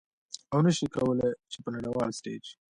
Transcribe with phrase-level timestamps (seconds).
[0.53, 2.43] او نشي کولې چې په نړیوال ستیج